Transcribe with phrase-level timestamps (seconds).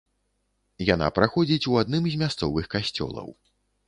[0.93, 3.29] Яна праходзіць у адным з мясцовых касцёлаў.